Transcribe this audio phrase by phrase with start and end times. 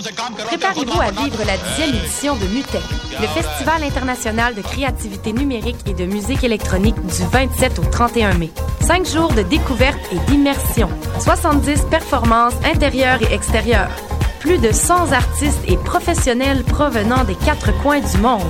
[0.00, 2.80] Préparez-vous à vivre la dixième édition de MUTEC,
[3.20, 8.50] le Festival international de créativité numérique et de musique électronique du 27 au 31 mai.
[8.80, 10.88] Cinq jours de découverte et d'immersion.
[11.18, 13.90] 70 performances intérieures et extérieures.
[14.38, 18.42] Plus de 100 artistes et professionnels provenant des quatre coins du monde.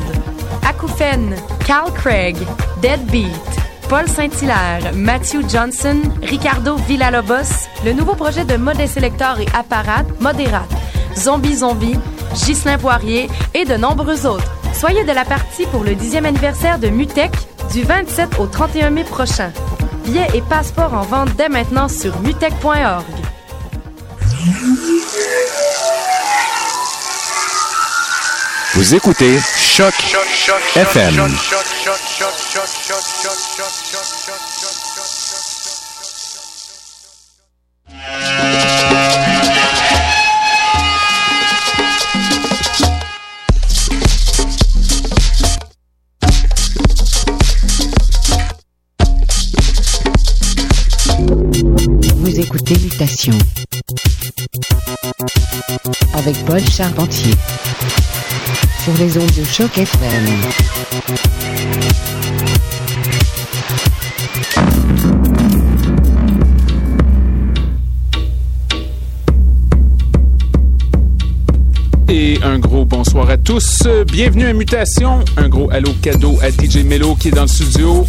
[0.68, 1.34] Acouphène,
[1.66, 2.36] Cal Craig,
[2.82, 3.58] Deadbeat,
[3.88, 10.68] Paul Saint-Hilaire, Matthew Johnson, Ricardo Villalobos, le nouveau projet de Modest Selector et Apparat, Modérate,
[11.18, 11.98] Zombie Zombie,
[12.34, 14.50] Ghislain Poirier et de nombreux autres.
[14.72, 17.32] Soyez de la partie pour le 10e anniversaire de Mutech
[17.72, 19.50] du 27 au 31 mai prochain.
[20.04, 23.04] Billets et passeports en vente dès maintenant sur mutech.org.
[28.74, 29.92] Vous écoutez Choc,
[30.76, 31.14] FM.
[56.14, 57.34] Avec Paul Charpentier
[58.84, 60.24] sur les ondes de choc FM.
[72.08, 73.82] Et un gros bonsoir à tous.
[74.06, 75.24] Bienvenue à Mutation.
[75.36, 78.06] Un gros allô cadeau à DJ Mello qui est dans le studio.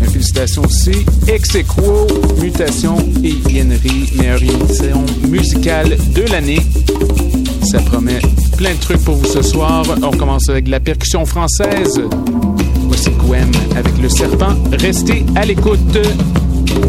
[0.00, 1.04] Une félicitation aussi.
[1.26, 2.06] Ex aequo,
[2.40, 6.60] Mutation et Viennerie, meilleure émission musicale de l'année.
[7.70, 8.20] Ça promet
[8.56, 9.84] plein de trucs pour vous ce soir.
[10.02, 12.00] On commence avec la percussion française.
[12.88, 14.54] Voici Gwen avec le serpent.
[14.72, 15.98] Restez à l'écoute.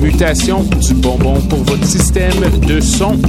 [0.01, 3.19] Mutation, du bonbon pour votre système de son.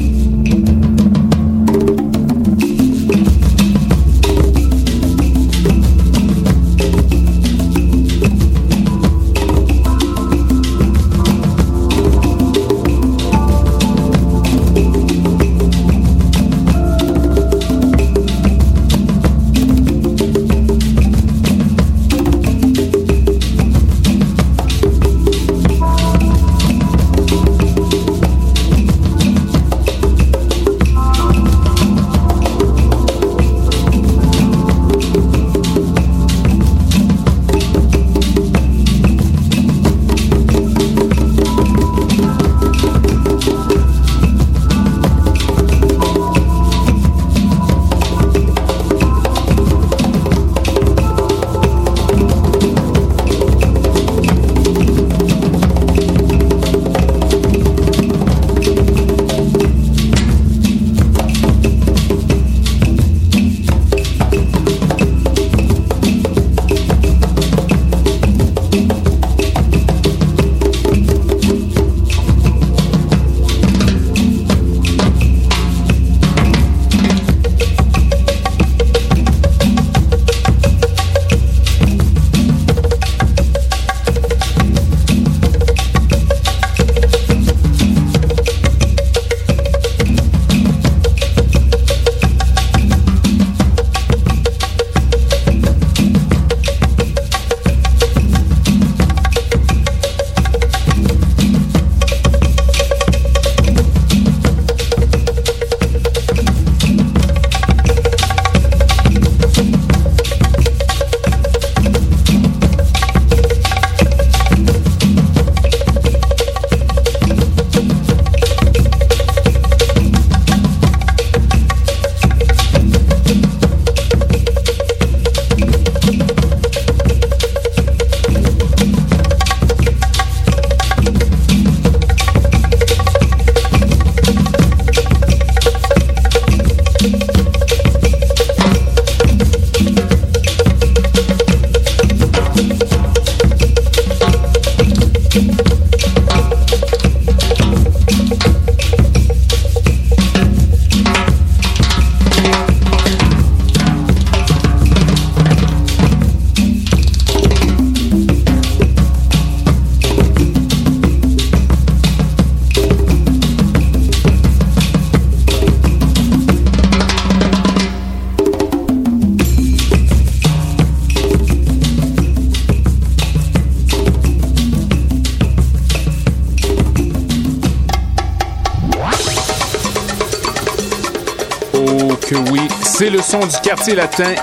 [182.98, 184.34] C'est le son du quartier latin.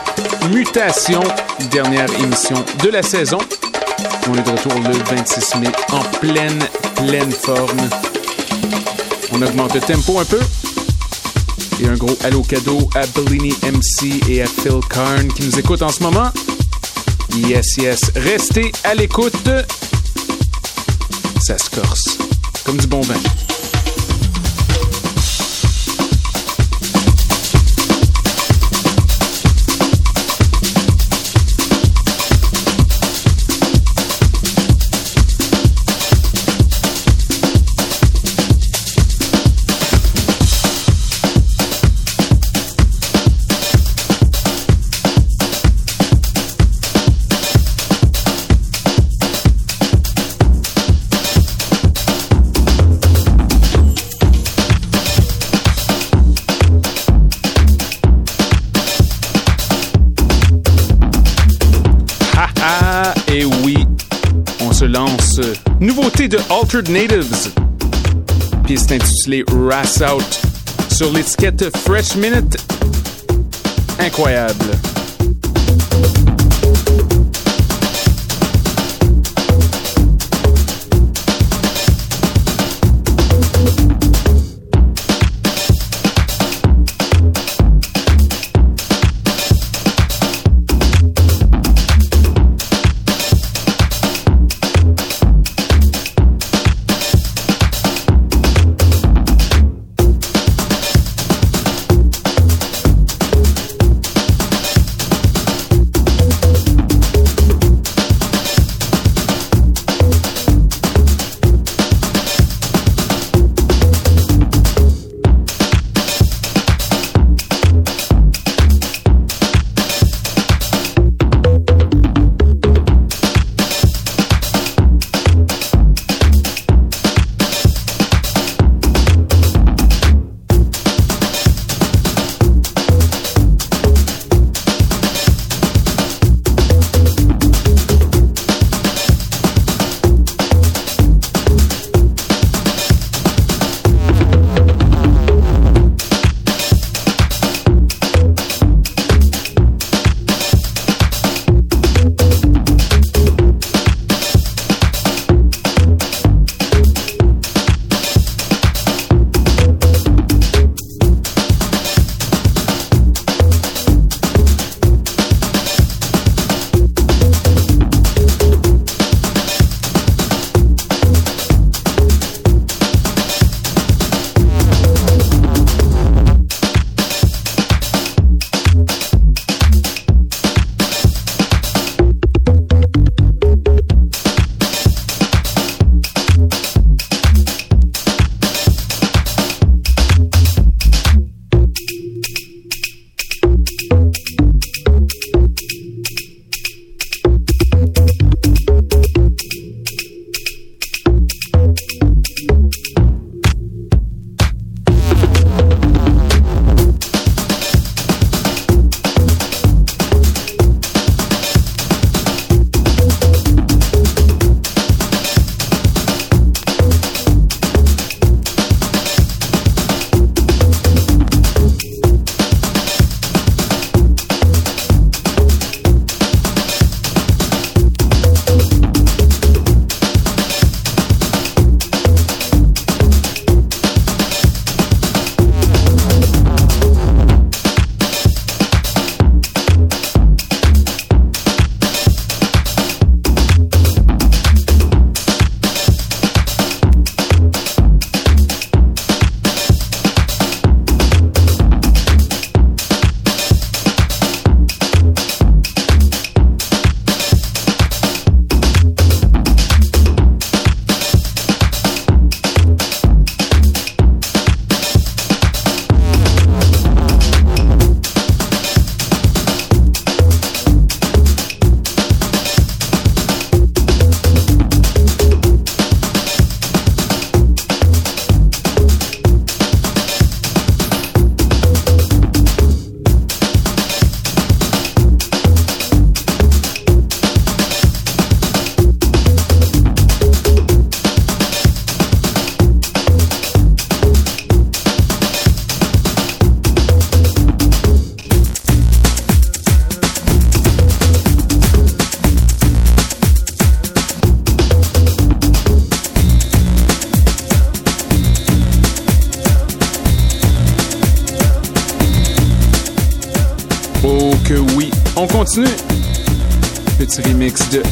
[0.50, 1.20] Mutation,
[1.72, 3.38] dernière émission de la saison.
[4.30, 6.64] On est de retour le 26 mai en pleine,
[6.96, 7.90] pleine forme.
[9.34, 10.40] On augmente le tempo un peu.
[11.82, 15.82] Et un gros allô cadeau à Bellini MC et à Phil Karn qui nous écoutent
[15.82, 16.32] en ce moment.
[17.36, 18.00] Yes, yes.
[18.16, 19.50] Restez à l'écoute.
[21.42, 22.18] Ça se corse.
[22.64, 23.20] Comme du bon vin.
[66.26, 67.52] Nouveauté de Altered Natives.
[68.66, 70.42] Piste intitulée Rass Out
[70.92, 72.58] sur l'étiquette Fresh Minute.
[74.00, 74.95] Incroyable.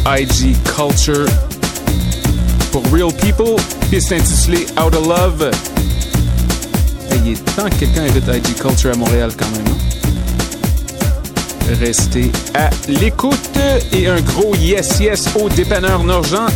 [0.05, 1.25] IG Culture
[2.73, 3.55] pour Real People,
[3.89, 5.51] piste intitulée Out of Love.
[7.23, 9.65] il est temps que quelqu'un invite IG Culture à Montréal quand même.
[9.67, 9.83] Hein?
[11.79, 13.37] Restez à l'écoute
[13.93, 16.47] et un gros yes yes au dépanneur Norgent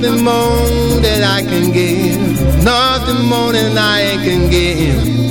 [0.00, 5.27] nothing more that I can give, nothing more than I can give.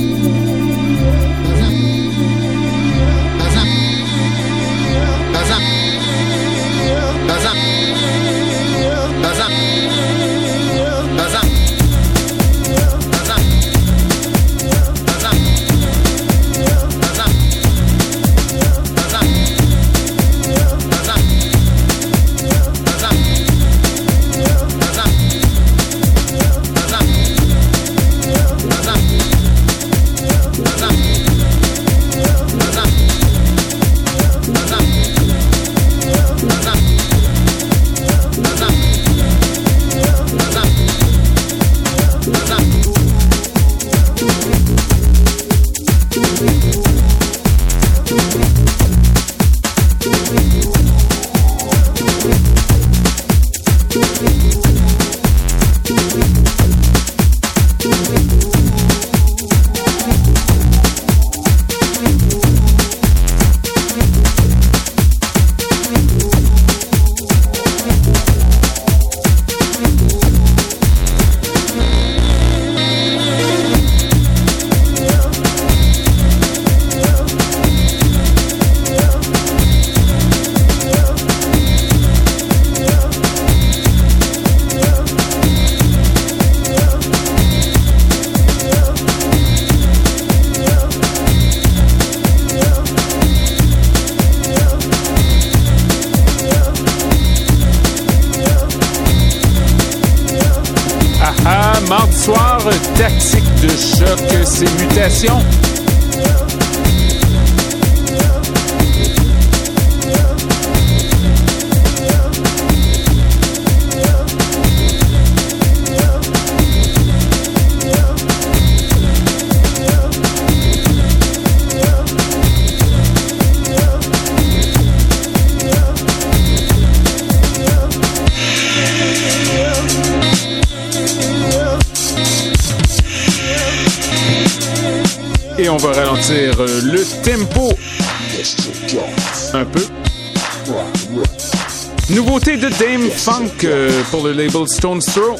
[143.10, 145.36] Funk euh, pour le label Stone Throw.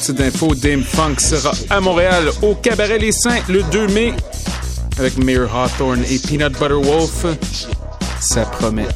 [0.00, 4.14] Cette info, Dame Funk sera à Montréal au Cabaret Les Saints le 2 mai.
[4.98, 7.26] avec Mayor Hawthorne et Peanut Butter Wolf.
[8.20, 8.86] Ça promet.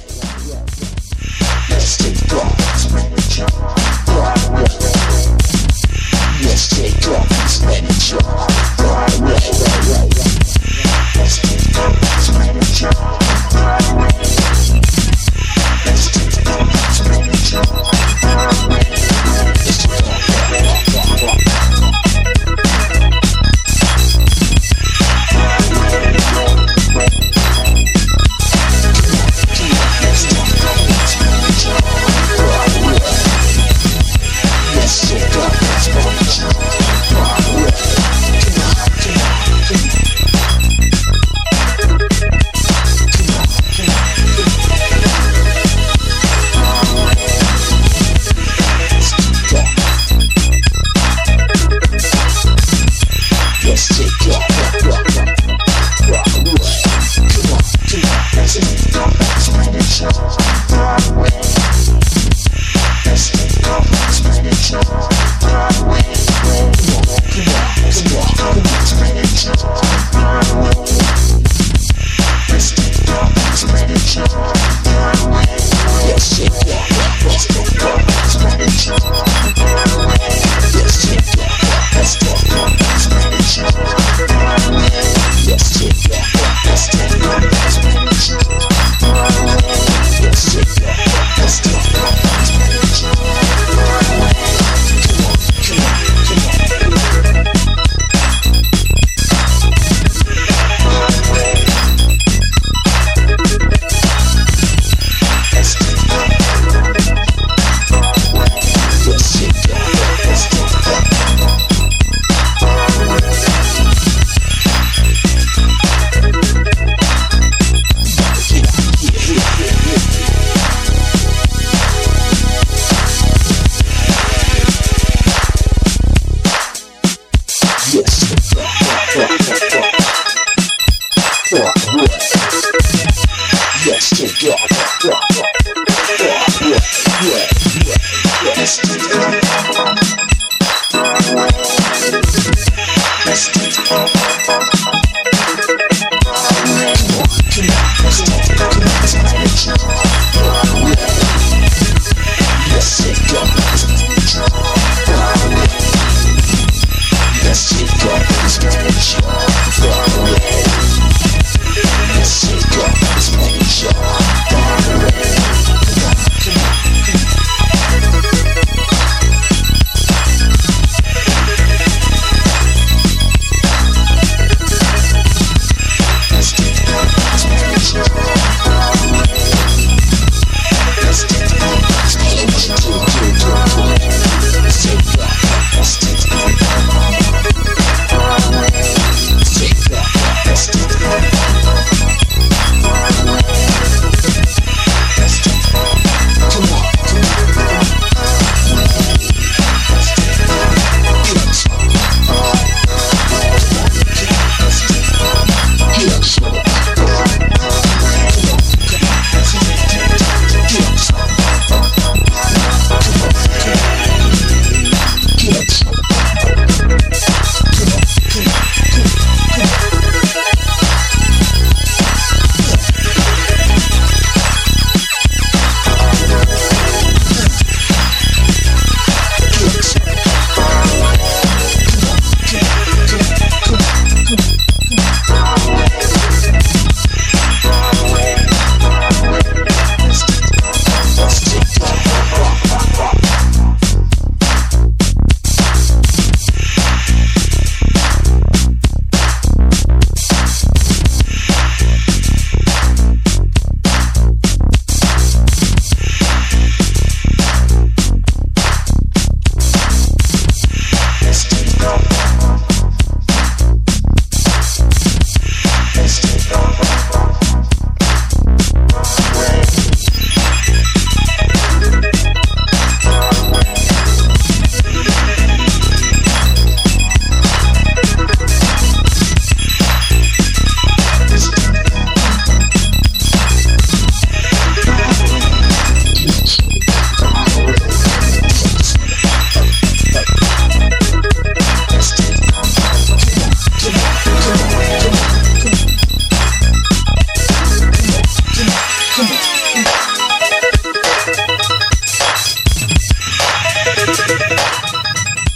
[133.84, 134.71] Yes, to dark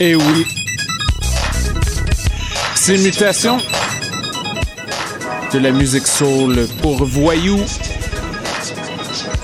[0.09, 0.47] eh oui.
[2.77, 3.59] C'est mutation
[5.53, 7.65] de la musique soul pour voyous.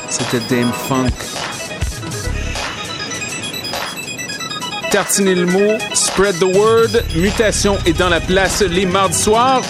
[0.08, 1.10] C'était Dame Funk.
[4.92, 9.62] Tartiner le mot, spread the word, mutation est dans la place les mardis soirs.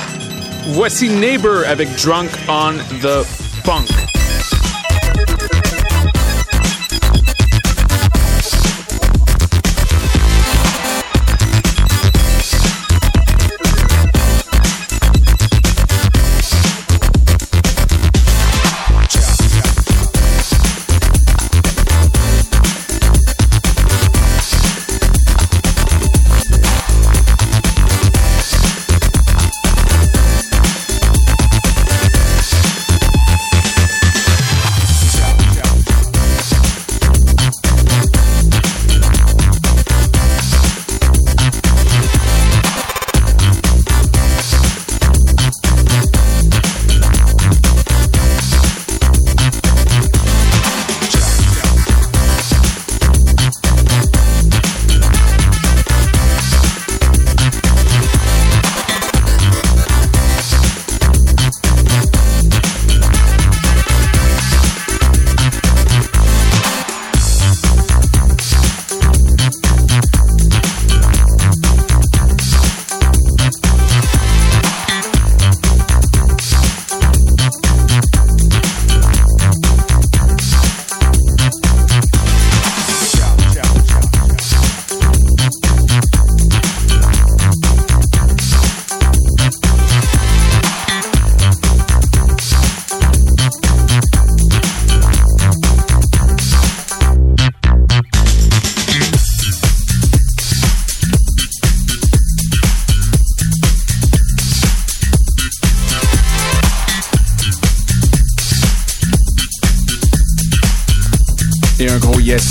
[0.68, 3.24] Voici Neighbor avec Drunk on the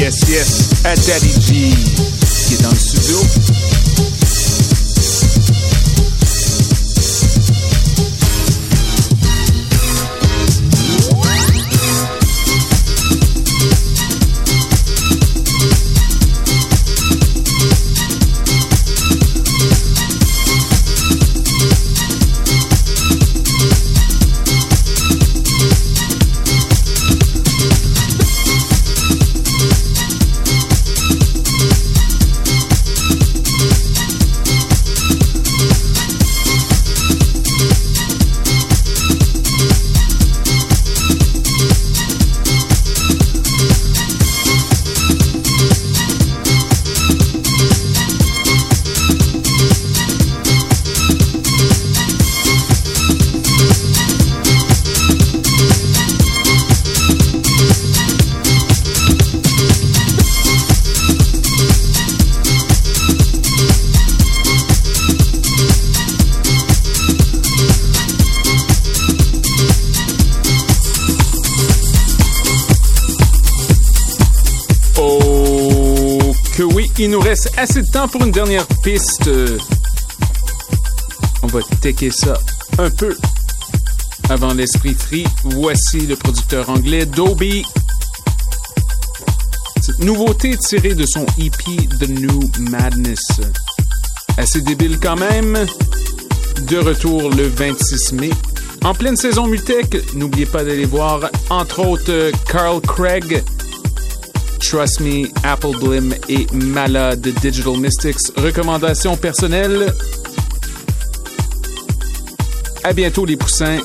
[0.00, 1.74] Yes, yes, à Daddy G,
[2.46, 3.39] qui est dans le studio.
[77.60, 79.28] Assez de temps pour une dernière piste.
[81.42, 82.32] On va tecker ça
[82.78, 83.14] un peu
[84.30, 85.26] avant l'esprit free.
[85.44, 87.66] Voici le producteur anglais Dobie.
[89.82, 93.42] Cette nouveauté tirée de son EP The New Madness.
[94.38, 95.66] Assez débile quand même.
[96.62, 98.30] De retour le 26 mai.
[98.84, 103.42] En pleine saison Mutech, n'oubliez pas d'aller voir entre autres Carl Craig,
[104.60, 108.32] Trust Me, Apple Blim et Mala de Digital Mystics.
[108.36, 109.92] Recommandations personnelles.
[112.84, 113.78] À bientôt les poussins.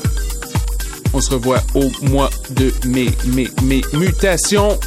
[1.14, 3.10] On se revoit au mois de mai.
[3.28, 3.82] mai, mai.
[3.94, 4.78] Mutation.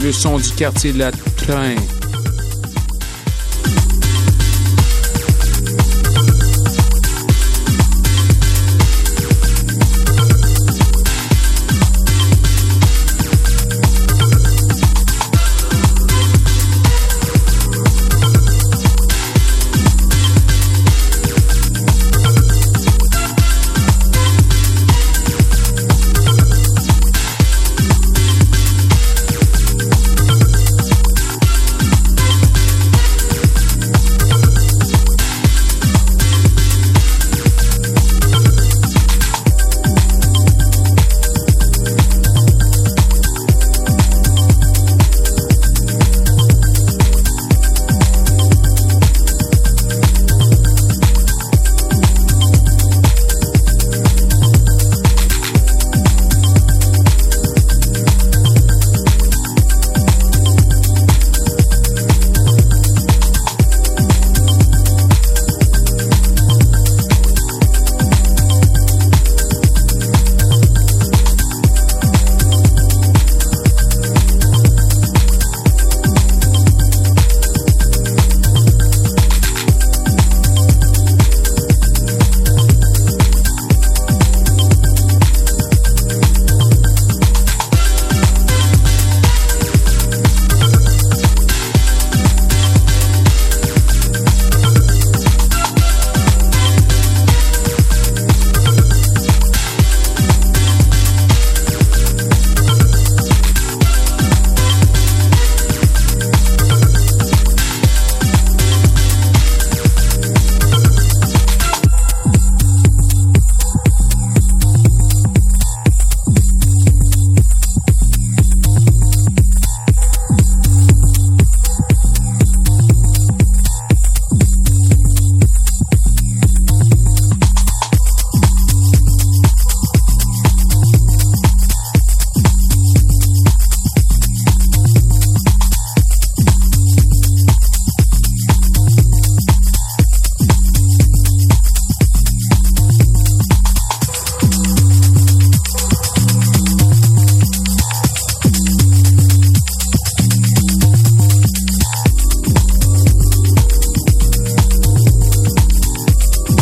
[0.00, 1.74] Le son du quartier latin.